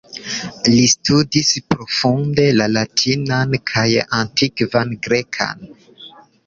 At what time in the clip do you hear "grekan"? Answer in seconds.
5.09-5.67